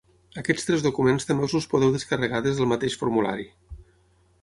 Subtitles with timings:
[0.41, 3.51] Aquests tres documents també us els podeu descarregar des del mateix formulari.